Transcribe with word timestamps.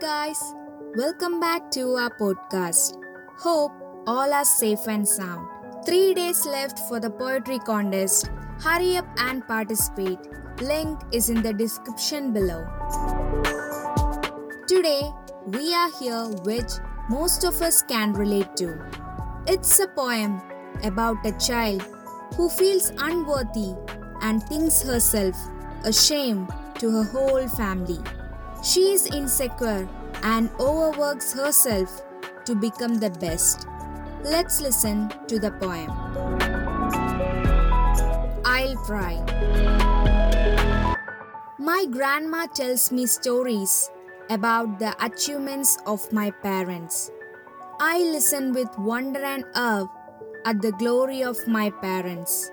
Guys. 0.00 0.54
Welcome 0.96 1.38
back 1.38 1.70
to 1.72 1.94
our 1.94 2.10
podcast. 2.10 2.96
Hope 3.38 3.72
all 4.08 4.32
are 4.32 4.44
safe 4.44 4.88
and 4.88 5.06
sound. 5.06 5.46
Three 5.86 6.14
days 6.14 6.44
left 6.44 6.80
for 6.88 6.98
the 6.98 7.10
poetry 7.10 7.60
contest. 7.60 8.28
Hurry 8.60 8.96
up 8.96 9.06
and 9.18 9.46
participate. 9.46 10.18
Link 10.60 10.98
is 11.12 11.30
in 11.30 11.42
the 11.42 11.52
description 11.52 12.32
below. 12.32 12.66
Today, 14.66 15.12
we 15.46 15.72
are 15.72 15.90
here 16.00 16.24
which 16.42 16.72
most 17.08 17.44
of 17.44 17.62
us 17.62 17.80
can 17.82 18.14
relate 18.14 18.56
to. 18.56 18.76
It's 19.46 19.78
a 19.78 19.86
poem 19.86 20.42
about 20.82 21.24
a 21.24 21.32
child 21.38 21.82
who 22.36 22.48
feels 22.48 22.90
unworthy 22.98 23.74
and 24.22 24.42
thinks 24.42 24.82
herself 24.82 25.36
a 25.84 25.92
shame 25.92 26.48
to 26.80 26.90
her 26.90 27.04
whole 27.04 27.46
family. 27.48 28.00
She 28.64 28.92
is 28.92 29.06
insecure 29.12 29.86
and 30.22 30.48
overworks 30.58 31.34
herself 31.34 32.00
to 32.46 32.54
become 32.54 32.94
the 32.94 33.10
best. 33.10 33.68
Let's 34.24 34.62
listen 34.62 35.12
to 35.28 35.38
the 35.38 35.50
poem. 35.60 35.90
I'll 38.42 38.76
try. 38.86 39.20
My 41.58 41.84
grandma 41.90 42.46
tells 42.46 42.90
me 42.90 43.04
stories 43.04 43.90
about 44.30 44.78
the 44.78 44.96
achievements 45.04 45.76
of 45.86 46.10
my 46.10 46.30
parents. 46.30 47.10
I 47.78 47.98
listen 47.98 48.54
with 48.54 48.72
wonder 48.78 49.22
and 49.22 49.44
awe 49.54 49.88
at 50.46 50.62
the 50.62 50.72
glory 50.72 51.22
of 51.22 51.36
my 51.46 51.68
parents. 51.68 52.50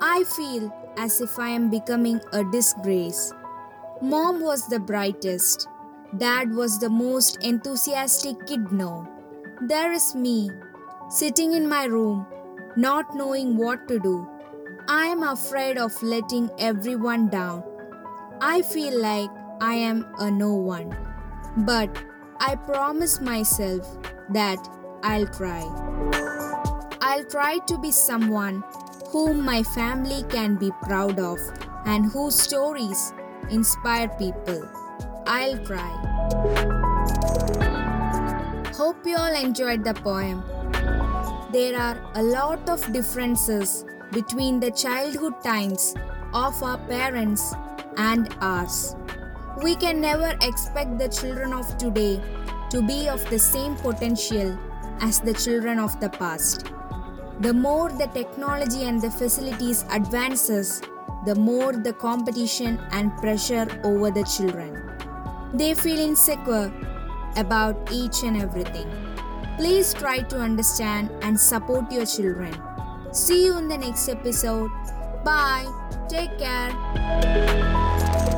I 0.00 0.24
feel 0.24 0.74
as 0.98 1.20
if 1.20 1.38
I 1.38 1.50
am 1.50 1.70
becoming 1.70 2.20
a 2.32 2.42
disgrace. 2.42 3.32
Mom 4.02 4.40
was 4.40 4.66
the 4.66 4.80
brightest. 4.80 5.68
Dad 6.18 6.52
was 6.52 6.80
the 6.80 6.88
most 6.90 7.40
enthusiastic 7.40 8.34
kid 8.48 8.72
known. 8.72 9.06
There 9.68 9.92
is 9.92 10.16
me, 10.16 10.50
sitting 11.08 11.52
in 11.52 11.68
my 11.68 11.84
room, 11.84 12.26
not 12.76 13.14
knowing 13.14 13.56
what 13.56 13.86
to 13.86 14.00
do. 14.00 14.28
I 14.88 15.06
am 15.06 15.22
afraid 15.22 15.78
of 15.78 16.02
letting 16.02 16.50
everyone 16.58 17.28
down. 17.28 17.62
I 18.40 18.62
feel 18.62 19.00
like 19.00 19.30
I 19.60 19.74
am 19.74 20.04
a 20.18 20.32
no 20.32 20.52
one. 20.52 20.96
But 21.58 21.96
I 22.40 22.56
promise 22.56 23.20
myself 23.20 23.86
that 24.30 24.58
I'll 25.04 25.28
try. 25.28 25.62
I'll 27.00 27.24
try 27.26 27.58
to 27.68 27.78
be 27.78 27.92
someone 27.92 28.64
whom 29.10 29.44
my 29.44 29.62
family 29.62 30.24
can 30.28 30.56
be 30.56 30.72
proud 30.82 31.20
of 31.20 31.38
and 31.86 32.06
whose 32.06 32.34
stories 32.34 33.12
inspire 33.52 34.08
people. 34.18 34.68
I'll 35.26 35.58
try. 35.64 35.92
Hope 38.74 39.06
you 39.06 39.16
all 39.16 39.34
enjoyed 39.34 39.84
the 39.84 39.94
poem. 39.94 40.42
There 41.52 41.78
are 41.78 42.00
a 42.14 42.22
lot 42.22 42.68
of 42.68 42.80
differences 42.92 43.84
between 44.10 44.58
the 44.58 44.70
childhood 44.70 45.34
times 45.44 45.94
of 46.32 46.62
our 46.62 46.78
parents 46.88 47.54
and 47.96 48.34
ours. 48.40 48.96
We 49.62 49.76
can 49.76 50.00
never 50.00 50.34
expect 50.40 50.98
the 50.98 51.08
children 51.08 51.52
of 51.52 51.76
today 51.76 52.20
to 52.70 52.80
be 52.80 53.08
of 53.08 53.28
the 53.28 53.38
same 53.38 53.76
potential 53.76 54.58
as 55.00 55.20
the 55.20 55.34
children 55.34 55.78
of 55.78 56.00
the 56.00 56.08
past. 56.08 56.72
The 57.40 57.52
more 57.52 57.90
the 57.90 58.06
technology 58.14 58.84
and 58.84 59.00
the 59.00 59.10
facilities 59.10 59.84
advances, 59.90 60.80
the 61.24 61.34
more 61.34 61.72
the 61.72 61.92
competition 61.92 62.80
and 62.92 63.16
pressure 63.18 63.66
over 63.84 64.10
the 64.10 64.24
children. 64.24 64.78
They 65.54 65.74
feel 65.74 65.98
insecure 65.98 66.72
about 67.36 67.92
each 67.92 68.22
and 68.22 68.36
everything. 68.36 68.90
Please 69.56 69.94
try 69.94 70.18
to 70.18 70.38
understand 70.38 71.10
and 71.22 71.38
support 71.38 71.92
your 71.92 72.06
children. 72.06 72.54
See 73.12 73.44
you 73.44 73.58
in 73.58 73.68
the 73.68 73.78
next 73.78 74.08
episode. 74.08 74.70
Bye. 75.24 75.70
Take 76.08 76.38
care. 76.38 77.78